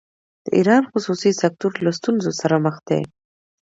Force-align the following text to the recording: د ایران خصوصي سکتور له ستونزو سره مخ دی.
د 0.45 0.47
ایران 0.57 0.83
خصوصي 0.91 1.31
سکتور 1.41 1.71
له 1.85 1.91
ستونزو 1.99 2.31
سره 2.41 2.55
مخ 2.65 2.75
دی. 2.87 3.01